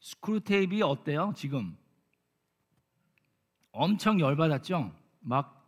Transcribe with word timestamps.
스크루테이프가 0.00 0.86
어때요? 0.86 1.32
지금 1.36 1.76
엄청 3.72 4.18
열받았죠. 4.18 4.92
막 5.20 5.60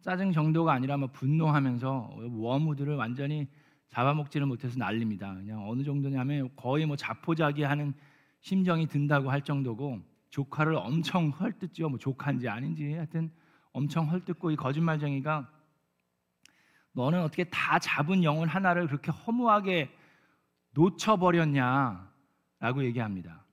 짜증 0.00 0.32
정도가 0.32 0.72
아니라 0.72 0.96
막 0.96 1.12
분노하면서 1.12 2.16
웜우드를 2.32 2.96
완전히 2.96 3.48
잡아먹지를 3.88 4.46
못해서 4.46 4.78
난립니다. 4.78 5.34
그냥 5.34 5.68
어느 5.68 5.82
정도냐면 5.82 6.50
거의 6.56 6.86
뭐 6.86 6.96
자포자기하는 6.96 7.92
심정이 8.40 8.86
든다고 8.86 9.30
할 9.30 9.42
정도고 9.42 10.00
조카를 10.30 10.76
엄청 10.76 11.30
헐뜯죠. 11.30 11.88
뭐 11.88 11.98
조카인지 11.98 12.48
아닌지 12.48 12.94
하여튼 12.94 13.30
엄청 13.72 14.10
헐뜯고 14.10 14.52
이 14.52 14.56
거짓말쟁이가 14.56 15.50
너는 16.92 17.22
어떻게 17.22 17.44
다 17.44 17.78
잡은 17.78 18.24
영혼 18.24 18.48
하나를 18.48 18.86
그렇게 18.86 19.10
허무하게 19.10 19.90
놓쳐버렸냐라고 20.72 22.84
얘기합니다. 22.84 23.44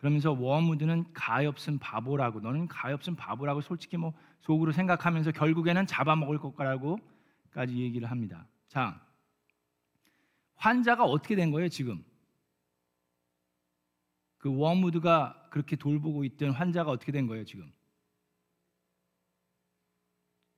그러면서 0.00 0.32
워무드는 0.32 1.12
가엾은 1.12 1.78
바보라고 1.78 2.40
너는 2.40 2.68
가엾은 2.68 3.16
바보라고 3.16 3.60
솔직히 3.60 3.98
뭐 3.98 4.14
속으로 4.40 4.72
생각하면서 4.72 5.32
결국에는 5.32 5.86
잡아먹을 5.86 6.38
것까라고까지 6.38 7.76
얘기를 7.76 8.10
합니다. 8.10 8.46
자, 8.66 8.98
환자가 10.54 11.04
어떻게 11.04 11.36
된 11.36 11.50
거예요 11.50 11.68
지금? 11.68 12.02
그 14.38 14.56
워무드가 14.56 15.48
그렇게 15.50 15.76
돌보고 15.76 16.24
있던 16.24 16.52
환자가 16.52 16.90
어떻게 16.90 17.12
된 17.12 17.26
거예요 17.26 17.44
지금? 17.44 17.70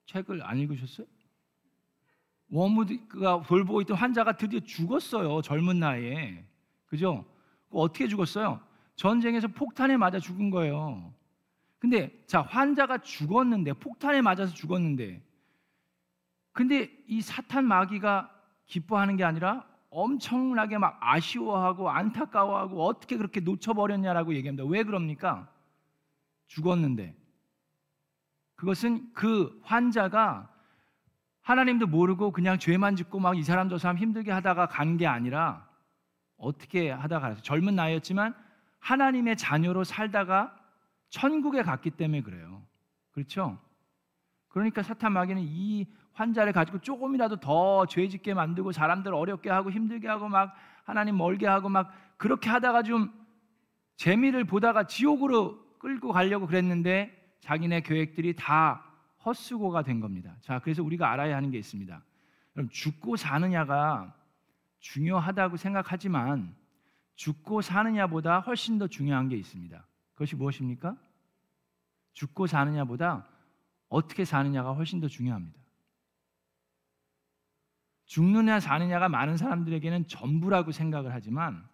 책을 0.06 0.44
안 0.44 0.58
읽으셨어요? 0.58 1.04
워무드가 2.48 3.42
돌보고 3.42 3.80
있던 3.80 3.96
환자가 3.96 4.36
드디어 4.36 4.60
죽었어요 4.60 5.42
젊은 5.42 5.80
나이에 5.80 6.46
그죠? 6.86 7.24
어떻게 7.70 8.06
죽었어요? 8.06 8.71
전쟁에서 9.02 9.48
폭탄에 9.48 9.96
맞아 9.96 10.20
죽은 10.20 10.50
거예요. 10.50 11.12
근데 11.80 12.12
자 12.28 12.40
환자가 12.40 12.98
죽었는데 12.98 13.72
폭탄에 13.72 14.22
맞아서 14.22 14.54
죽었는데 14.54 15.20
근데 16.52 16.88
이 17.08 17.20
사탄 17.20 17.64
마귀가 17.64 18.30
기뻐하는 18.66 19.16
게 19.16 19.24
아니라 19.24 19.66
엄청나게 19.90 20.78
막 20.78 20.98
아쉬워하고 21.00 21.90
안타까워하고 21.90 22.84
어떻게 22.84 23.16
그렇게 23.16 23.40
놓쳐버렸냐라고 23.40 24.34
얘기합니다. 24.34 24.64
왜 24.68 24.84
그럽니까? 24.84 25.52
죽었는데. 26.46 27.16
그것은 28.54 29.12
그 29.14 29.60
환자가 29.64 30.48
하나님도 31.40 31.88
모르고 31.88 32.30
그냥 32.30 32.56
죄만 32.60 32.94
짓고 32.94 33.18
막 33.18 33.34
이 33.34 33.42
사람 33.42 33.68
저 33.68 33.78
사람 33.78 33.98
힘들게 33.98 34.30
하다가 34.30 34.68
간 34.68 34.96
게 34.96 35.08
아니라 35.08 35.68
어떻게 36.36 36.88
하다가 36.90 37.34
젊은 37.42 37.74
나이였지만 37.74 38.34
하나님의 38.82 39.36
자녀로 39.36 39.84
살다가 39.84 40.54
천국에 41.08 41.62
갔기 41.62 41.90
때문에 41.90 42.22
그래요. 42.22 42.62
그렇죠? 43.12 43.58
그러니까 44.48 44.82
사탄 44.82 45.12
마귀는 45.12 45.42
이 45.44 45.86
환자를 46.12 46.52
가지고 46.52 46.80
조금이라도 46.80 47.36
더 47.36 47.86
죄짓게 47.86 48.34
만들고 48.34 48.72
사람들 48.72 49.14
어렵게 49.14 49.48
하고 49.48 49.70
힘들게 49.70 50.08
하고 50.08 50.28
막 50.28 50.54
하나님 50.84 51.16
멀게 51.16 51.46
하고 51.46 51.68
막 51.68 51.92
그렇게 52.16 52.50
하다가 52.50 52.82
좀 52.82 53.12
재미를 53.96 54.44
보다가 54.44 54.86
지옥으로 54.86 55.62
끌고 55.78 56.12
가려고 56.12 56.46
그랬는데 56.46 57.36
자기네 57.40 57.82
계획들이 57.82 58.34
다 58.34 58.84
헛수고가 59.24 59.82
된 59.82 60.00
겁니다. 60.00 60.34
자, 60.40 60.58
그래서 60.58 60.82
우리가 60.82 61.10
알아야 61.10 61.36
하는 61.36 61.50
게 61.50 61.58
있습니다. 61.58 62.02
그럼 62.52 62.68
죽고 62.68 63.16
사느냐가 63.16 64.12
중요하다고 64.80 65.56
생각하지만 65.56 66.54
죽고 67.14 67.62
사느냐보다 67.62 68.40
훨씬 68.40 68.78
더 68.78 68.86
중요한 68.86 69.28
게 69.28 69.36
있습니다. 69.36 69.86
그것이 70.14 70.36
무엇입니까? 70.36 70.96
죽고 72.12 72.46
사느냐보다 72.46 73.26
어떻게 73.88 74.24
사느냐가 74.24 74.72
훨씬 74.72 75.00
더 75.00 75.08
중요합니다. 75.08 75.60
죽느냐 78.06 78.60
사느냐가 78.60 79.08
많은 79.08 79.36
사람들에게는 79.36 80.06
전부라고 80.06 80.72
생각을 80.72 81.12
하지만 81.14 81.66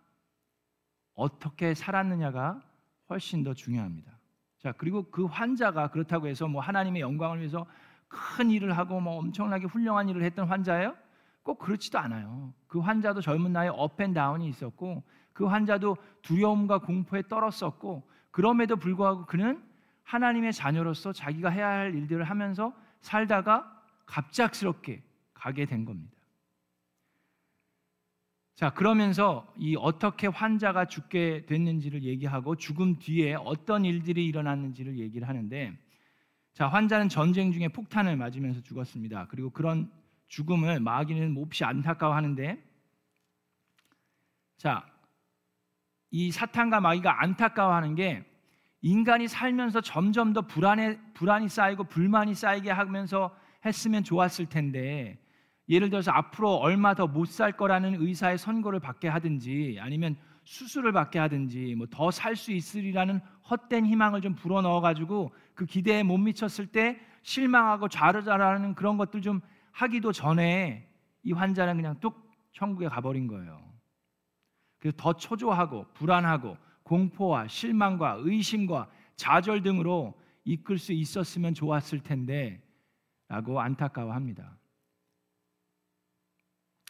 어떻게 1.15 1.75
살았느냐가 1.75 2.62
훨씬 3.09 3.43
더 3.43 3.54
중요합니다. 3.54 4.19
자, 4.59 4.72
그리고 4.72 5.10
그 5.10 5.25
환자가 5.25 5.91
그렇다고 5.91 6.28
해서 6.28 6.47
뭐 6.47 6.60
하나님의 6.60 7.03
영광을 7.03 7.38
위해서 7.38 7.66
큰 8.06 8.50
일을 8.50 8.77
하고 8.77 9.00
뭐 9.00 9.19
엄청나게 9.19 9.66
훌륭한 9.66 10.09
일을 10.09 10.22
했던 10.22 10.47
환자예요? 10.48 10.97
꼭 11.43 11.59
그렇지도 11.59 11.98
않아요. 11.98 12.53
그 12.66 12.78
환자도 12.78 13.21
젊은 13.21 13.53
나이에 13.53 13.71
업앤다운이 13.72 14.48
있었고 14.48 15.03
그 15.38 15.44
환자도 15.44 15.97
두려움과 16.22 16.78
공포에 16.78 17.22
떨었었고 17.28 18.03
그럼에도 18.32 18.75
불구하고 18.75 19.25
그는 19.25 19.62
하나님의 20.03 20.53
자녀로서 20.53 21.12
자기가 21.12 21.49
해야 21.50 21.69
할 21.69 21.94
일들을 21.94 22.25
하면서 22.25 22.75
살다가 23.00 23.81
갑작스럽게 24.04 25.00
가게 25.34 25.65
된 25.65 25.84
겁니다. 25.84 26.16
자, 28.56 28.71
그러면서 28.71 29.47
이 29.56 29.77
어떻게 29.78 30.27
환자가 30.27 30.87
죽게 30.87 31.47
됐는지를 31.47 32.03
얘기하고 32.03 32.56
죽음 32.56 32.98
뒤에 32.98 33.34
어떤 33.34 33.84
일들이 33.84 34.27
일어났는지를 34.27 34.98
얘기를 34.98 35.28
하는데 35.28 35.78
자, 36.53 36.66
환자는 36.66 37.09
전쟁 37.09 37.53
중에 37.53 37.69
폭탄을 37.69 38.16
맞으면서 38.16 38.60
죽었습니다. 38.62 39.28
그리고 39.28 39.50
그런 39.50 39.88
죽음을 40.27 40.81
마귀는 40.81 41.32
몹시 41.32 41.62
안타까워하는데 41.62 42.60
자, 44.56 44.84
이 46.10 46.30
사탄과 46.30 46.80
마귀가 46.80 47.22
안타까워하는 47.22 47.94
게 47.94 48.24
인간이 48.80 49.28
살면서 49.28 49.80
점점 49.80 50.32
더 50.32 50.42
불안에 50.42 50.98
불안이 51.14 51.48
쌓이고 51.48 51.84
불만이 51.84 52.34
쌓이게 52.34 52.70
하면서 52.70 53.34
했으면 53.64 54.04
좋았을 54.04 54.47
텐데 54.47 55.18
예를 55.68 55.91
들어서 55.91 56.12
앞으로 56.12 56.54
얼마 56.54 56.94
더 56.94 57.06
못 57.06 57.26
살 57.26 57.52
거라는 57.52 58.00
의사의 58.00 58.38
선고를 58.38 58.80
받게 58.80 59.08
하든지 59.08 59.78
아니면 59.80 60.16
수술을 60.44 60.92
받게 60.92 61.18
하든지 61.18 61.74
뭐 61.74 61.86
더 61.88 62.10
살 62.10 62.36
수 62.36 62.52
있으리라는 62.52 63.20
헛된 63.50 63.84
희망을 63.84 64.22
좀 64.22 64.34
불어넣어 64.34 64.80
가지고 64.80 65.34
그 65.54 65.66
기대에 65.66 66.02
못 66.04 66.16
미쳤을 66.18 66.68
때 66.68 66.98
실망하고 67.22 67.88
좌르자라는 67.88 68.74
그런 68.74 68.97
것들 68.97 69.20
좀 69.20 69.41
하기도 69.72 70.12
전에 70.12 70.88
이 71.22 71.32
환자는 71.32 71.76
그냥 71.76 71.97
뚝 72.00 72.30
천국에 72.52 72.88
가버린 72.88 73.26
거예요. 73.26 73.67
그래서 74.78 74.97
더 74.97 75.12
초조하고 75.12 75.87
불안하고 75.94 76.56
공포와 76.83 77.49
실망과 77.49 78.19
의심과 78.21 78.91
좌절 79.16 79.62
등으로 79.62 80.19
이끌 80.44 80.78
수 80.78 80.93
있었으면 80.93 81.55
좋았을 81.55 82.00
텐데 82.00 82.62
라고 83.28 83.61
안타까워합니다. 83.61 84.56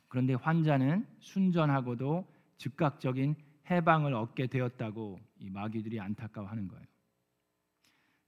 그런데 0.08 0.34
환자는 0.34 1.06
순전하고도 1.20 2.26
즉각적인 2.56 3.36
해방을 3.70 4.14
얻게 4.14 4.46
되었다고 4.46 5.20
이 5.38 5.50
마귀들이 5.50 6.00
안타까워하는 6.00 6.68
거예요. 6.68 6.84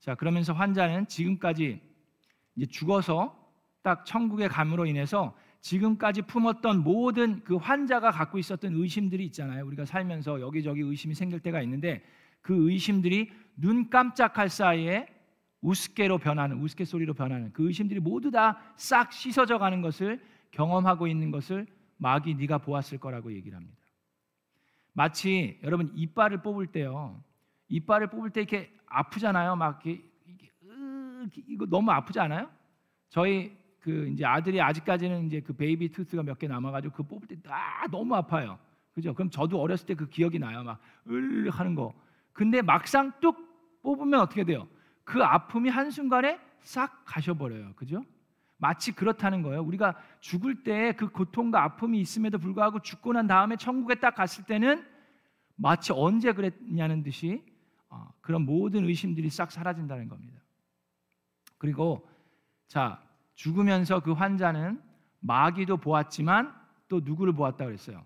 자, 0.00 0.14
그러면서 0.14 0.52
환자는 0.52 1.06
지금까지 1.06 1.80
이제 2.56 2.66
죽어서 2.66 3.36
딱 3.82 4.04
천국에 4.04 4.48
감으로 4.48 4.86
인해서 4.86 5.36
지금까지 5.60 6.22
품었던 6.22 6.82
모든 6.82 7.42
그 7.44 7.56
환자가 7.56 8.10
갖고 8.10 8.38
있었던 8.38 8.74
의심들이 8.74 9.24
있잖아요. 9.26 9.66
우리가 9.66 9.84
살면서 9.84 10.40
여기저기 10.40 10.80
의심이 10.80 11.14
생길 11.14 11.40
때가 11.40 11.60
있는데 11.62 12.02
그 12.40 12.70
의심들이 12.70 13.30
눈 13.56 13.90
깜짝할 13.90 14.48
사이에 14.48 15.06
우습게로 15.60 16.18
변하는 16.18 16.58
우스갯소리로 16.62 17.12
변하는 17.12 17.52
그 17.52 17.66
의심들이 17.66 18.00
모두 18.00 18.30
다 18.30 18.58
싹 18.76 19.12
씻어져 19.12 19.58
가는 19.58 19.82
것을 19.82 20.24
경험하고 20.52 21.06
있는 21.06 21.30
것을 21.30 21.66
마귀 21.98 22.34
네가 22.36 22.58
보았을 22.58 22.98
거라고 22.98 23.30
얘기를 23.34 23.56
합니다. 23.56 23.76
마치 24.94 25.58
여러분 25.62 25.92
이빨을 25.94 26.42
뽑을 26.42 26.66
때요. 26.68 27.22
이빨을 27.68 28.08
뽑을 28.08 28.30
때 28.30 28.40
이렇게 28.40 28.72
아프잖아요. 28.86 29.54
막 29.56 29.84
이렇게, 29.84 30.02
이게, 30.26 30.50
이거 31.46 31.66
너무 31.66 31.90
아프지 31.90 32.18
않아요? 32.20 32.50
저희 33.10 33.54
그 33.80 34.08
이제 34.08 34.24
아들이 34.24 34.60
아직까지는 34.60 35.26
이제 35.26 35.40
그 35.40 35.52
baby 35.54 35.90
tooth가 35.92 36.22
몇 36.22 36.38
개 36.38 36.46
남아가지고 36.46 36.94
그 36.94 37.02
뽑을 37.02 37.26
때 37.28 37.36
아, 37.48 37.86
너무 37.90 38.14
아파요. 38.14 38.58
그죠? 38.92 39.14
그럼 39.14 39.30
저도 39.30 39.60
어렸을 39.60 39.86
때 39.86 39.94
그 39.94 40.08
기억이 40.08 40.38
나요. 40.38 40.62
막을 40.64 41.50
하는 41.50 41.74
거. 41.74 41.94
근데 42.32 42.62
막상 42.62 43.12
뚝 43.20 43.80
뽑으면 43.82 44.20
어떻게 44.20 44.44
돼요? 44.44 44.68
그 45.04 45.22
아픔이 45.22 45.68
한 45.70 45.90
순간에 45.90 46.38
싹 46.60 47.04
가셔버려요. 47.06 47.72
그죠? 47.74 48.04
마치 48.58 48.92
그렇다는 48.92 49.40
거예요. 49.42 49.62
우리가 49.62 49.94
죽을 50.20 50.62
때 50.62 50.92
그 50.92 51.08
고통과 51.08 51.62
아픔이 51.64 51.98
있음에도 52.00 52.38
불구하고 52.38 52.80
죽고 52.80 53.14
난 53.14 53.26
다음에 53.26 53.56
천국에 53.56 53.94
딱 53.96 54.14
갔을 54.14 54.44
때는 54.44 54.84
마치 55.56 55.92
언제 55.94 56.32
그랬냐는 56.32 57.02
듯이 57.02 57.42
어, 57.88 58.12
그런 58.20 58.42
모든 58.42 58.84
의심들이 58.84 59.30
싹 59.30 59.50
사라진다는 59.50 60.08
겁니다. 60.08 60.38
그리고 61.58 62.06
자 62.68 63.02
죽으면서 63.40 64.00
그 64.00 64.12
환자는 64.12 64.82
마귀도 65.20 65.78
보았지만 65.78 66.54
또 66.88 67.00
누구를 67.00 67.32
보았다 67.32 67.64
그랬어요? 67.64 68.04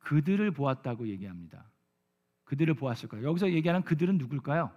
그들을 0.00 0.50
보았다고 0.50 1.08
얘기합니다. 1.08 1.70
그들을 2.44 2.74
보았을 2.74 3.08
거예요. 3.08 3.26
여기서 3.26 3.50
얘기하는 3.52 3.82
그들은 3.82 4.18
누굴까요? 4.18 4.70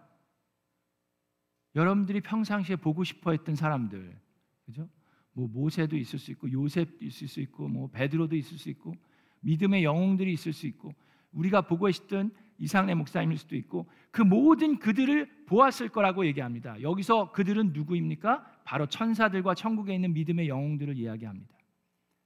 여러분들이 1.75 2.21
평상시에 2.21 2.77
보고 2.77 3.03
싶어 3.03 3.31
했던 3.31 3.55
사람들. 3.55 4.17
그죠? 4.65 4.89
뭐 5.33 5.49
모세도 5.49 5.97
있을 5.97 6.17
수 6.17 6.31
있고 6.31 6.49
요셉도 6.49 7.03
있을 7.03 7.27
수 7.27 7.41
있고 7.41 7.67
뭐 7.67 7.89
베드로도 7.89 8.37
있을 8.37 8.57
수 8.57 8.69
있고 8.69 8.95
믿음의 9.41 9.83
영웅들이 9.83 10.31
있을 10.31 10.53
수 10.53 10.65
있고 10.65 10.93
우리가 11.31 11.61
보고 11.61 11.89
있던 11.89 12.31
이상래 12.57 12.93
목사님일 12.93 13.37
수도 13.37 13.55
있고 13.55 13.89
그 14.11 14.21
모든 14.21 14.77
그들을 14.77 15.45
보았을 15.47 15.89
거라고 15.89 16.25
얘기합니다. 16.25 16.81
여기서 16.81 17.31
그들은 17.31 17.73
누구입니까? 17.73 18.45
바로 18.63 18.85
천사들과 18.85 19.55
천국에 19.55 19.95
있는 19.95 20.13
믿음의 20.13 20.47
영웅들을 20.47 20.97
이야기합니다. 20.97 21.55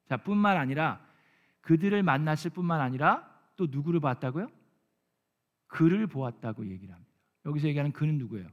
자, 0.07 0.17
뿐만 0.17 0.57
아니라 0.57 1.05
그들을 1.61 2.01
만났을 2.03 2.51
뿐만 2.51 2.81
아니라 2.81 3.31
또 3.55 3.67
누구를 3.69 3.99
봤다고요? 3.99 4.47
그를 5.67 6.07
보았다고 6.07 6.67
얘기를 6.67 6.93
합니다. 6.93 7.11
여기서 7.45 7.67
얘기하는 7.67 7.91
그는 7.91 8.17
누구예요? 8.17 8.47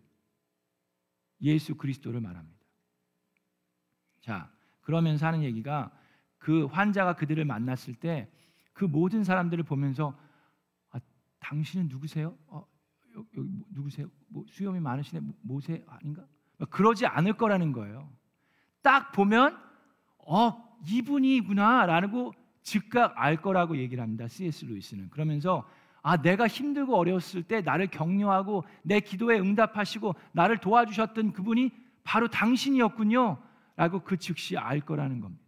예수 1.42 1.74
그리스도를 1.74 2.20
말합니다. 2.20 2.58
자, 4.20 4.50
그러면서 4.82 5.26
하는 5.26 5.42
얘기가 5.42 5.90
그 6.38 6.66
환자가 6.66 7.14
그들을 7.16 7.44
만났을 7.44 7.94
때 7.94 8.28
그 8.72 8.84
모든 8.84 9.24
사람들을 9.24 9.64
보면서 9.64 10.08
아, 10.08 10.31
당신은 11.42 11.88
누구세요? 11.88 12.36
어, 12.46 12.64
여기, 13.16 13.28
여기 13.36 13.48
뭐, 13.48 13.66
누구세요? 13.70 14.08
뭐 14.28 14.44
수염이 14.48 14.80
많으시네 14.80 15.20
모세 15.42 15.84
아닌가? 15.88 16.24
그러지 16.70 17.06
않을 17.06 17.34
거라는 17.34 17.72
거예요. 17.72 18.08
딱 18.82 19.12
보면 19.12 19.58
어 20.26 20.78
이분이구나라고 20.86 22.32
즉각 22.62 23.14
알 23.16 23.36
거라고 23.36 23.76
얘기를 23.76 24.02
합니다. 24.02 24.28
C.S. 24.28 24.64
루이스는 24.64 25.10
그러면서 25.10 25.68
아 26.02 26.16
내가 26.20 26.46
힘들고 26.46 26.96
어려웠을 26.96 27.42
때 27.42 27.60
나를 27.60 27.88
격려하고 27.88 28.64
내 28.82 29.00
기도에 29.00 29.38
응답하시고 29.38 30.14
나를 30.32 30.58
도와주셨던 30.58 31.32
그분이 31.32 31.70
바로 32.04 32.28
당신이었군요라고 32.28 34.00
그 34.04 34.16
즉시 34.16 34.56
알 34.56 34.80
거라는 34.80 35.20
겁니다. 35.20 35.42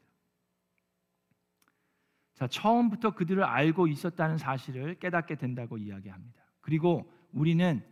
자 2.35 2.47
처음부터 2.49 3.13
그들을 3.13 3.43
알고 3.45 3.87
있었다는 3.87 4.39
사실을 4.39 4.97
깨닫게 4.97 5.37
된다고 5.37 5.79
이야기합니다. 5.79 6.45
그리고 6.61 7.11
우리는 7.33 7.83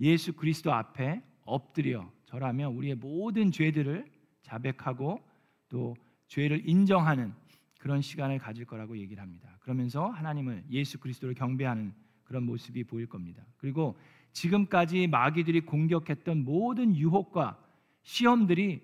예수 0.00 0.34
그리스도 0.34 0.72
앞에 0.72 1.22
엎드려 1.44 2.10
절하며 2.26 2.70
우리의 2.70 2.96
모든 2.96 3.50
죄들을 3.50 4.10
자백하고 4.42 5.20
또 5.68 5.94
죄를 6.28 6.68
인정하는 6.68 7.32
그런 7.78 8.00
시간을 8.00 8.38
가질 8.38 8.64
거라고 8.64 8.96
얘기를 8.98 9.22
합니다. 9.22 9.56
그러면서 9.60 10.06
하나님을 10.06 10.64
예수 10.70 10.98
그리스도를 11.00 11.34
경배하는 11.34 11.94
그런 12.24 12.44
모습이 12.44 12.84
보일 12.84 13.06
겁니다. 13.06 13.44
그리고 13.56 13.98
지금까지 14.32 15.06
마귀들이 15.08 15.62
공격했던 15.62 16.44
모든 16.44 16.96
유혹과 16.96 17.58
시험들이 18.02 18.82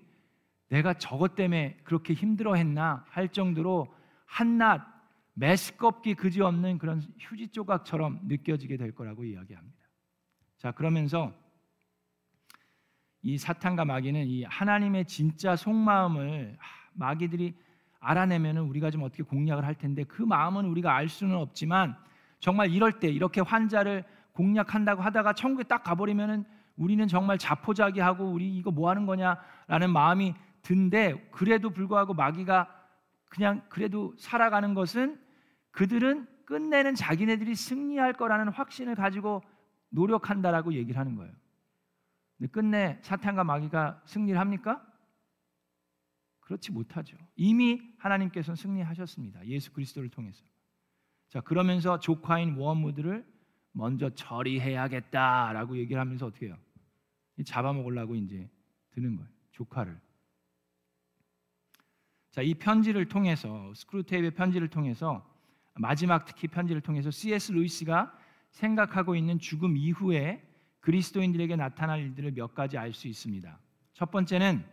내가 0.68 0.94
저것 0.94 1.34
때문에 1.34 1.78
그렇게 1.84 2.12
힘들어 2.12 2.54
했나 2.54 3.04
할 3.08 3.28
정도로 3.28 3.94
한낱 4.28 4.82
메스껍기 5.34 6.14
그지없는 6.14 6.78
그런 6.78 7.02
휴지 7.18 7.48
조각처럼 7.48 8.20
느껴지게 8.24 8.76
될 8.76 8.94
거라고 8.94 9.24
이야기합니다. 9.24 9.78
자 10.58 10.70
그러면서 10.72 11.32
이 13.22 13.38
사탄과 13.38 13.84
마귀는 13.84 14.26
이 14.26 14.44
하나님의 14.44 15.06
진짜 15.06 15.56
속마음을 15.56 16.56
마귀들이 16.92 17.54
알아내면은 18.00 18.62
우리가 18.62 18.90
좀 18.90 19.02
어떻게 19.02 19.22
공략을 19.22 19.64
할 19.64 19.74
텐데 19.74 20.04
그 20.04 20.22
마음은 20.22 20.66
우리가 20.66 20.94
알 20.94 21.08
수는 21.08 21.36
없지만 21.36 21.96
정말 22.38 22.70
이럴 22.70 23.00
때 23.00 23.08
이렇게 23.08 23.40
환자를 23.40 24.04
공략한다고 24.32 25.02
하다가 25.02 25.32
천국에 25.32 25.64
딱 25.64 25.82
가버리면은 25.82 26.44
우리는 26.76 27.08
정말 27.08 27.38
자포자기하고 27.38 28.24
우리 28.24 28.56
이거 28.56 28.70
뭐 28.70 28.88
하는 28.88 29.06
거냐라는 29.06 29.90
마음이 29.92 30.34
든데 30.62 31.28
그래도 31.32 31.70
불구하고 31.70 32.14
마귀가 32.14 32.77
그냥 33.28 33.64
그래도 33.68 34.14
살아가는 34.18 34.74
것은 34.74 35.20
그들은 35.70 36.26
끝내는 36.44 36.94
자기네들이 36.94 37.54
승리할 37.54 38.14
거라는 38.14 38.48
확신을 38.48 38.94
가지고 38.94 39.42
노력한다라고 39.90 40.74
얘기를 40.74 40.98
하는 40.98 41.14
거예요. 41.16 41.32
근데 42.38 42.50
끝내 42.50 42.98
사탄과 43.02 43.44
마귀가 43.44 44.02
승리를 44.06 44.38
합니까? 44.38 44.84
그렇지 46.40 46.72
못하죠. 46.72 47.16
이미 47.36 47.82
하나님께서는 47.98 48.56
승리하셨습니다. 48.56 49.46
예수 49.46 49.72
그리스도를 49.72 50.08
통해서. 50.08 50.42
자, 51.28 51.42
그러면서 51.42 52.00
조카인 52.00 52.54
워무드를 52.54 53.26
먼저 53.72 54.08
처리해야겠다라고 54.10 55.76
얘기를 55.76 56.00
하면서 56.00 56.26
어떻게 56.26 56.46
해요? 56.46 56.56
잡아먹으려고 57.44 58.14
이제 58.14 58.50
드는 58.92 59.16
거예요. 59.16 59.30
조카를. 59.52 60.00
자, 62.30 62.42
이 62.42 62.54
편지를 62.54 63.08
통해서 63.08 63.72
스크루테이프의 63.74 64.32
편지를 64.32 64.68
통해서 64.68 65.26
마지막 65.74 66.24
특히 66.24 66.48
편지를 66.48 66.80
통해서 66.80 67.10
C.S. 67.10 67.52
루이스가 67.52 68.16
생각하고 68.50 69.14
있는 69.14 69.38
죽음 69.38 69.76
이후에 69.76 70.42
그리스도인들에게 70.80 71.56
나타날 71.56 72.00
일들을 72.00 72.32
몇 72.32 72.54
가지 72.54 72.78
알 72.78 72.92
수 72.92 73.08
있습니다. 73.08 73.58
첫 73.94 74.10
번째는 74.10 74.64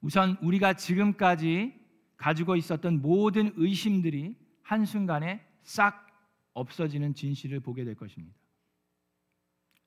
우선 0.00 0.36
우리가 0.40 0.74
지금까지 0.74 1.74
가지고 2.16 2.56
있었던 2.56 3.02
모든 3.02 3.52
의심들이 3.56 4.36
한순간에 4.62 5.44
싹 5.62 6.06
없어지는 6.54 7.14
진실을 7.14 7.60
보게 7.60 7.84
될 7.84 7.94
것입니다. 7.94 8.36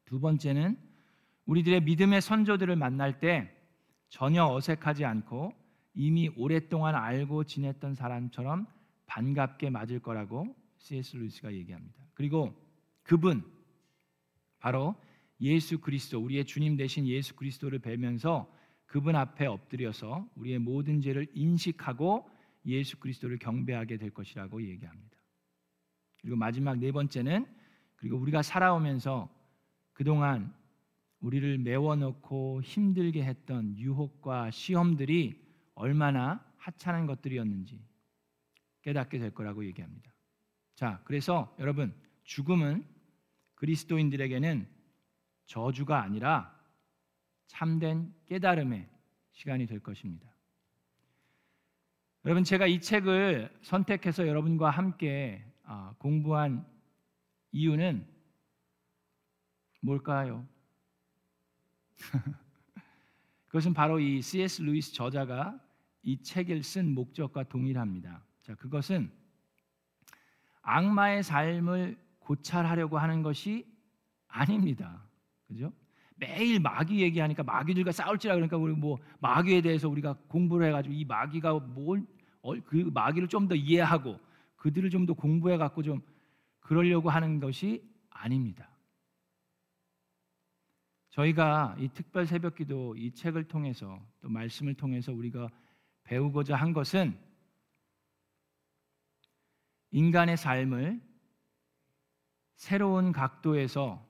두 0.06 0.20
번째는 0.20 0.78
우리들의 1.46 1.82
믿음의 1.82 2.22
선조들을 2.22 2.76
만날 2.76 3.20
때 3.20 3.56
전혀 4.10 4.46
어색하지 4.46 5.06
않고 5.06 5.54
이미 5.94 6.30
오랫동안 6.36 6.96
알고 6.96 7.44
지냈던 7.44 7.94
사람처럼 7.96 8.68
반갑게 9.06 9.70
맞을 9.70 10.00
거라고 10.00 10.56
C.S. 10.78 11.18
루이스가 11.18 11.54
얘기합니다. 11.54 12.04
그리고 12.14 12.54
그분 13.04 13.44
바로 14.60 14.96
예수 15.40 15.80
그리스도 15.80 16.20
우리의 16.20 16.46
주님 16.46 16.78
대신 16.78 17.06
예수 17.06 17.36
그리스도를 17.36 17.80
뵈면서 17.80 18.52
그분 18.86 19.16
앞에 19.16 19.46
엎드려서 19.46 20.28
우리의 20.36 20.60
모든 20.60 21.02
죄를 21.02 21.28
인식하고 21.34 22.30
예수 22.66 23.00
그리스도를 23.00 23.40
경배하게 23.40 23.98
될 23.98 24.12
것이라고 24.12 24.64
얘기합니다. 24.64 25.18
그리고 26.22 26.38
마지막 26.38 26.78
네 26.80 26.92
번째는 26.92 27.46
그리고 27.96 28.18
우리가 28.18 28.42
살아오면서 28.42 29.30
그동안 29.92 30.54
우리를 31.20 31.58
메워놓고 31.60 32.62
힘들게 32.64 33.24
했던 33.24 33.78
유혹과 33.78 34.52
시험들이 34.52 35.43
얼마나 35.76 36.44
하찮은 36.58 37.06
것들이었는지 37.08 37.84
깨닫게 38.82 39.20
될 39.20 39.32
거라고 39.32 39.66
얘기합니다. 39.66 40.14
자, 40.76 41.02
그래서 41.06 41.56
여러분 41.60 41.96
죽음은 42.24 42.86
그리스도인들에게는 43.56 44.68
저주가 45.46 46.02
아니라 46.02 46.54
참된 47.48 48.14
깨달음의 48.26 48.90
시간이 49.32 49.68
될 49.68 49.80
것입니다. 49.80 50.34
여러분 52.26 52.44
제가 52.44 52.68
이 52.68 52.80
책을 52.80 53.54
선택해서 53.62 54.28
여러분과 54.28 54.70
함께 54.70 55.46
아, 55.64 55.94
공부한 55.98 56.66
이유는 57.52 58.08
뭘까요? 59.82 60.48
그것은 63.48 63.74
바로 63.74 64.00
이 64.00 64.22
C.S. 64.22 64.62
루이스 64.62 64.94
저자가 64.94 65.63
이 66.04 66.22
책을 66.22 66.64
쓴 66.64 66.94
목적과 66.94 67.44
동일합니다. 67.44 68.24
자, 68.44 68.56
그것은 68.56 69.12
악마의 70.62 71.24
삶을 71.24 71.98
고찰하려고 72.20 72.98
하는 72.98 73.22
것이 73.24 73.66
아닙니다. 74.28 75.04
그죠? 75.48 75.72
매일 76.16 76.60
마귀 76.60 77.02
얘기하니까 77.02 77.44
마귀들과 77.44 77.92
싸울지라 77.92 78.36
그러니까 78.36 78.58
우리 78.58 78.74
뭐 78.74 79.00
마귀에 79.20 79.62
대해서 79.62 79.90
우리가 79.90 80.14
공부를 80.28 80.68
해가지고 80.68 80.94
이 80.94 81.06
마귀가 81.06 81.60
뭘 81.60 82.06
그 82.66 82.76
마귀를 82.94 83.28
좀 83.30 83.48
더 83.48 83.56
이해하고 83.56 84.20
그들을 84.58 84.90
좀 84.90 85.06
더 85.06 85.14
공부해 85.14 85.58
갖고 85.58 85.82
좀 85.82 86.02
그러려고 86.60 87.10
하는 87.10 87.40
것이 87.40 87.82
아닙니다. 88.10 88.70
저희가 91.10 91.76
이 91.80 91.88
특별 91.90 92.26
새벽기도 92.26 92.96
이 92.98 93.12
책을 93.12 93.46
통해서 93.48 94.02
또 94.22 94.30
말씀을 94.30 94.74
통해서 94.74 95.14
우리가 95.14 95.50
배우고자 96.04 96.56
한 96.56 96.74
것은 96.74 97.18
인간의 99.92 100.38
삶을 100.38 101.02
새로운 102.56 103.12
각도에서 103.12 104.06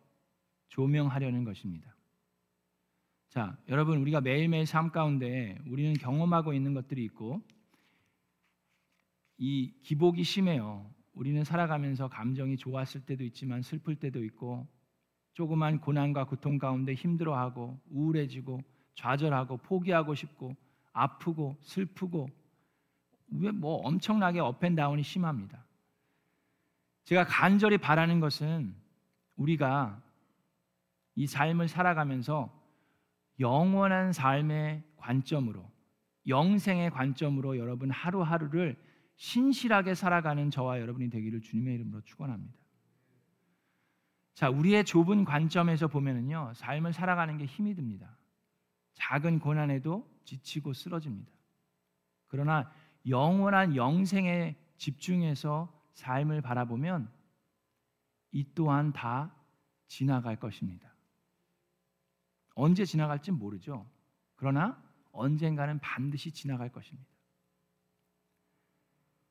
조명하려는 0.70 1.44
것입니다. 1.44 1.94
자, 3.30 3.58
여러분 3.68 3.98
우리가 3.98 4.22
매일매일 4.22 4.66
삶 4.66 4.92
가운데 4.92 5.58
우리는 5.68 5.94
경험하고 5.94 6.54
있는 6.54 6.74
것들이 6.74 7.04
있고 7.06 7.42
이 9.38 9.74
기복이 9.82 10.24
심해요. 10.24 10.90
우리는 11.14 11.44
살아가면서 11.44 12.08
감정이 12.08 12.58
좋았을 12.58 13.06
때도 13.06 13.24
있지만 13.26 13.62
슬플 13.62 13.96
때도 13.96 14.24
있고 14.24 14.68
조그만 15.34 15.82
고난과 15.82 16.26
고통 16.26 16.58
가운데 16.58 16.94
힘들어하고 16.94 17.80
우울해지고 17.90 18.62
좌절하고 18.96 19.58
포기하고 19.58 20.16
싶고 20.16 20.56
아프고 20.94 21.58
슬프고 21.62 22.30
왜뭐 23.30 23.82
엄청나게 23.88 24.40
up 24.40 24.53
and 24.53 24.72
down이 24.72 25.04
심합니다. 25.04 25.66
제가 27.04 27.26
간절히 27.26 27.78
바라는 27.78 28.20
것은 28.20 28.76
우리가 29.36 30.02
이 31.16 31.28
삶을 31.28 31.68
살아가면서 31.68 32.52
영원한 33.40 34.14
삶의 34.14 34.84
관점으로 34.98 35.70
영생의 36.28 36.92
관점으로 36.92 37.58
여러분 37.58 37.92
하루하루를 37.92 38.78
신실하게 39.16 39.96
살아가는 39.96 40.50
저와 40.50 40.80
여러분이 40.80 41.10
되기를 41.10 41.42
주님의 41.42 41.76
이름으로 41.76 42.02
축원합니다. 42.02 42.56
자, 44.34 44.50
우리의 44.50 44.84
좁은 44.86 45.26
관점에서 45.26 45.88
보면은요, 45.88 46.54
삶을 46.56 46.94
살아가는 46.94 47.38
게 47.38 47.46
힘이 47.46 47.76
듭니다. 47.76 48.18
작은 48.94 49.40
고난에도 49.40 50.08
지치고 50.26 50.74
쓰러집니다. 50.74 51.32
그러나 52.28 52.72
영원한 53.08 53.76
영생에 53.76 54.56
집중해서 54.78 55.72
삶을 55.94 56.42
바라보면 56.42 57.12
이 58.32 58.46
또한 58.56 58.92
다 58.94 59.34
지나갈 59.88 60.38
것입니다. 60.38 60.94
언제 62.56 62.86
지나갈지 62.86 63.32
모르죠. 63.32 63.86
그러나 64.36 64.82
언젠가는 65.12 65.80
반드시 65.80 66.32
지나갈 66.32 66.70
것입니다. 66.70 67.08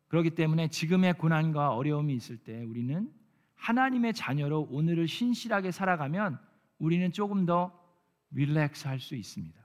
그렇기 0.09 0.31
때문에 0.31 0.69
지금의 0.69 1.14
고난과 1.14 1.75
어려움이 1.75 2.14
있을 2.14 2.37
때 2.37 2.62
우리는 2.62 3.12
하나님의 3.54 4.12
자녀로 4.14 4.69
오늘을 4.71 5.09
신실하게 5.09 5.71
살아가면 5.71 6.38
우리는 6.78 7.12
조금 7.12 7.47
더 7.47 7.81
릴렉스 8.32 8.86
할 8.88 8.98
수 8.98 9.14
있습니다. 9.14 9.60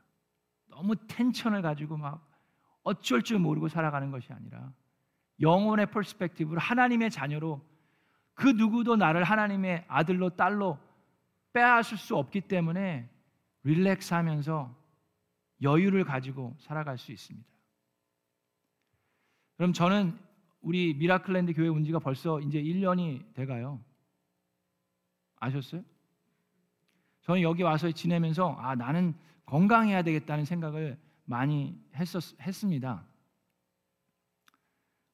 너무 0.68 0.96
텐션을 1.08 1.62
가지고 1.62 1.98
막 1.98 2.28
어쩔 2.84 3.22
줄 3.22 3.40
모르고 3.40 3.68
살아가는 3.68 4.12
것이 4.12 4.32
아니라 4.32 4.74
영혼의 5.42 5.92
퍼스펙티브로 5.92 6.60
하나님의 6.60 7.12
자녀로 7.12 7.62
그 8.34 8.48
누구도 8.48 8.96
나를 8.96 9.24
하나님의 9.24 9.86
아들로 9.88 10.36
딸로 10.36 10.80
빼앗을 11.54 11.98
수 11.98 12.16
없기 12.16 12.42
때문에 12.42 13.10
relax 13.64 14.14
하면서 14.14 14.76
여유를 15.62 16.04
가지고 16.04 16.56
살아갈 16.60 16.98
수 16.98 17.12
있습니다. 17.12 17.48
그럼 19.56 19.74
저는 19.74 20.18
우리 20.62 20.94
미라클랜드 20.94 21.54
교회 21.54 21.68
온 21.68 21.84
지가 21.84 22.00
벌써 22.00 22.40
이제 22.42 22.62
1년이 22.62 23.34
돼가요. 23.34 23.84
아셨어요? 25.38 25.84
저는 27.28 27.42
여기 27.42 27.62
와서 27.62 27.92
지내면서 27.92 28.54
아 28.54 28.74
나는 28.76 29.14
건강해야 29.46 30.02
되겠다는 30.02 30.46
생각을 30.46 30.98
많이 31.26 31.80
했었 31.96 32.40
했습니다. 32.42 33.06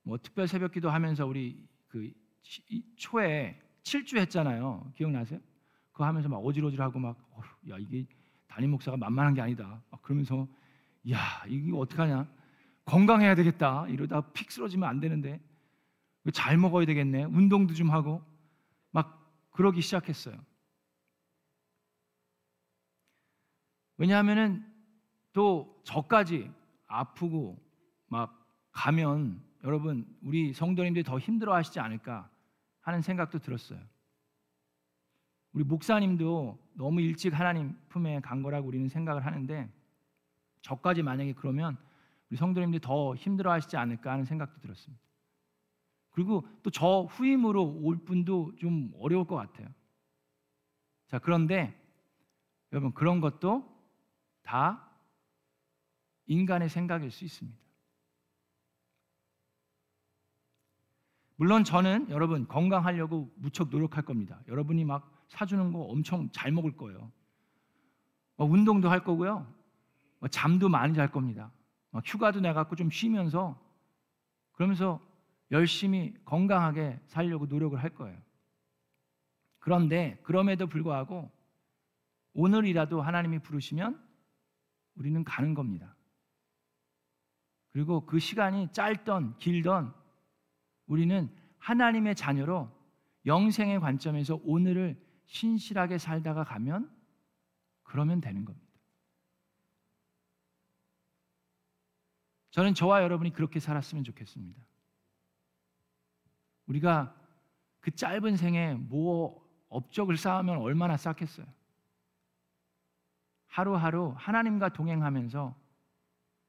뭐 0.03 0.17
특별 0.17 0.47
새벽기도 0.47 0.89
하면서 0.89 1.25
우리 1.25 1.67
그 1.87 2.11
초에 2.95 3.59
7주 3.83 4.17
했잖아요. 4.19 4.91
기억나세요? 4.95 5.39
그거 5.91 6.05
하면서 6.05 6.29
막 6.29 6.37
어질어질하고 6.37 6.99
막 6.99 7.33
야 7.69 7.77
이게 7.77 8.05
담임 8.47 8.71
목사가 8.71 8.97
만만한 8.97 9.33
게 9.33 9.41
아니다. 9.41 9.81
막 9.89 10.01
그러면서 10.01 10.47
야 11.09 11.43
이게 11.47 11.71
어떡하냐? 11.73 12.27
건강해야 12.85 13.35
되겠다. 13.35 13.87
이러다 13.87 14.21
픽 14.33 14.51
쓰러지면 14.51 14.87
안 14.87 14.99
되는데 14.99 15.39
잘 16.33 16.57
먹어야 16.57 16.85
되겠네. 16.85 17.25
운동도 17.25 17.73
좀 17.73 17.89
하고 17.89 18.21
막 18.91 19.49
그러기 19.51 19.81
시작했어요. 19.81 20.35
왜냐하면은 24.03 24.61
또 25.31 25.79
저까지 25.85 26.51
아프고 26.87 27.57
막 28.07 28.45
가면 28.73 29.41
여러분 29.63 30.05
우리 30.21 30.51
성도님들이 30.51 31.05
더 31.05 31.17
힘들어 31.17 31.55
하시지 31.55 31.79
않을까 31.79 32.29
하는 32.81 33.01
생각도 33.01 33.39
들었어요. 33.39 33.79
우리 35.53 35.63
목사님도 35.63 36.59
너무 36.73 36.99
일찍 36.99 37.33
하나님 37.33 37.77
품에 37.87 38.19
간 38.19 38.43
거라고 38.43 38.67
우리는 38.67 38.89
생각을 38.89 39.25
하는데 39.25 39.71
저까지 40.63 41.01
만약에 41.01 41.31
그러면 41.31 41.77
우리 42.29 42.35
성도님들이 42.35 42.81
더 42.81 43.15
힘들어 43.15 43.53
하시지 43.53 43.77
않을까 43.77 44.11
하는 44.11 44.25
생각도 44.25 44.59
들었습니다. 44.59 45.01
그리고 46.09 46.45
또 46.61 46.69
저 46.71 47.03
후임으로 47.03 47.79
올 47.83 48.03
분도 48.03 48.53
좀 48.57 48.91
어려울 48.99 49.25
것 49.25 49.37
같아요. 49.37 49.69
자, 51.07 51.19
그런데 51.19 51.73
여러분 52.73 52.91
그런 52.91 53.21
것도 53.21 53.71
다 54.43 54.89
인간의 56.27 56.69
생각일 56.69 57.11
수 57.11 57.25
있습니다. 57.25 57.57
물론 61.35 61.63
저는 61.63 62.09
여러분 62.09 62.47
건강하려고 62.47 63.33
무척 63.35 63.69
노력할 63.69 64.05
겁니다. 64.05 64.39
여러분이 64.47 64.85
막 64.85 65.25
사주는 65.29 65.73
거 65.73 65.79
엄청 65.79 66.29
잘 66.31 66.51
먹을 66.51 66.77
거예요. 66.77 67.11
운동도 68.37 68.89
할 68.89 69.03
거고요. 69.03 69.51
잠도 70.29 70.69
많이 70.69 70.93
잘 70.93 71.11
겁니다. 71.11 71.51
휴가도 72.05 72.39
내갖고 72.39 72.75
좀 72.75 72.89
쉬면서 72.89 73.59
그러면서 74.53 75.01
열심히 75.51 76.13
건강하게 76.25 76.99
살려고 77.07 77.45
노력을 77.45 77.81
할 77.81 77.89
거예요. 77.89 78.17
그런데 79.59 80.19
그럼에도 80.23 80.67
불구하고 80.67 81.31
오늘이라도 82.33 83.01
하나님이 83.01 83.39
부르시면 83.39 84.02
우리는 84.95 85.23
가는 85.23 85.53
겁니다. 85.53 85.95
그리고 87.71 88.05
그 88.05 88.19
시간이 88.19 88.71
짧던 88.71 89.37
길던 89.37 89.93
우리는 90.85 91.35
하나님의 91.57 92.15
자녀로 92.15 92.71
영생의 93.25 93.79
관점에서 93.79 94.39
오늘을 94.43 95.01
신실하게 95.25 95.97
살다가 95.97 96.43
가면 96.43 96.91
그러면 97.83 98.21
되는 98.21 98.45
겁니다. 98.45 98.67
저는 102.51 102.75
저와 102.75 103.01
여러분이 103.01 103.33
그렇게 103.33 103.59
살았으면 103.59 104.03
좋겠습니다. 104.03 104.61
우리가 106.67 107.19
그 107.79 107.91
짧은 107.91 108.37
생에 108.37 108.75
뭐 108.75 109.43
업적을 109.69 110.17
쌓으면 110.17 110.57
얼마나 110.57 110.95
쌓겠어요? 110.95 111.47
하루하루 113.53 114.15
하나님과 114.17 114.69
동행하면서 114.69 115.55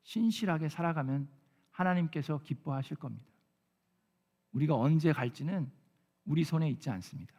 신실하게 0.04 0.70
살아가면 0.70 1.28
하나님께서 1.70 2.40
기뻐하실 2.42 2.96
겁니다. 2.96 3.26
우리가 4.52 4.74
언제 4.74 5.12
갈지는 5.12 5.70
우리 6.24 6.44
손에 6.44 6.70
있지 6.70 6.88
않습니다. 6.88 7.34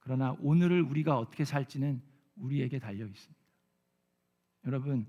그러나 0.00 0.34
오늘을 0.40 0.80
우리가 0.80 1.18
어떻게 1.18 1.44
살지는 1.44 2.02
우리에게 2.36 2.78
달려 2.78 3.06
있습니다. 3.06 3.44
여러분, 4.64 5.06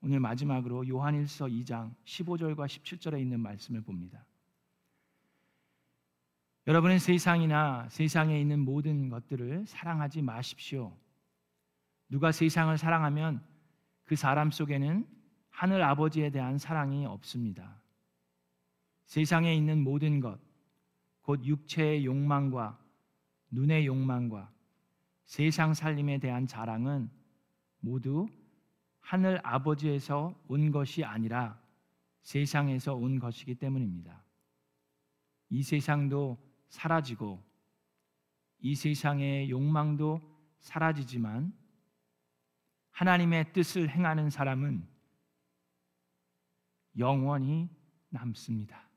오늘 0.00 0.18
마지막으로 0.18 0.88
요한일서 0.88 1.46
2장 1.46 1.94
15절과 2.04 2.66
17절에 2.66 3.20
있는 3.20 3.38
말씀을 3.38 3.80
봅니다. 3.82 4.26
여러분은 6.66 6.98
세상이나 6.98 7.88
세상에 7.90 8.40
있는 8.40 8.58
모든 8.58 9.08
것들을 9.08 9.66
사랑하지 9.66 10.22
마십시오. 10.22 10.96
누가 12.10 12.32
세상을 12.32 12.76
사랑하면 12.76 13.42
그 14.04 14.16
사람 14.16 14.50
속에는 14.50 15.06
하늘 15.48 15.82
아버지에 15.82 16.30
대한 16.30 16.58
사랑이 16.58 17.06
없습니다. 17.06 17.80
세상에 19.06 19.54
있는 19.54 19.82
모든 19.82 20.20
것, 20.20 20.38
곧 21.22 21.44
육체의 21.44 22.04
욕망과 22.04 22.78
눈의 23.50 23.86
욕망과 23.86 24.52
세상 25.24 25.74
살림에 25.74 26.18
대한 26.18 26.46
자랑은 26.46 27.08
모두 27.78 28.28
하늘 28.98 29.40
아버지에서 29.44 30.34
온 30.48 30.70
것이 30.72 31.04
아니라 31.04 31.60
세상에서 32.22 32.94
온 32.94 33.18
것이기 33.18 33.54
때문입니다. 33.54 34.22
이 35.50 35.62
세상도 35.62 36.38
사라지고 36.68 37.42
이 38.60 38.74
세상의 38.74 39.50
욕망도 39.50 40.20
사라지지만 40.60 41.59
하나님의 42.92 43.52
뜻을 43.52 43.88
행하는 43.88 44.30
사람은 44.30 44.86
영원히 46.98 47.68
남습니다. 48.10 48.89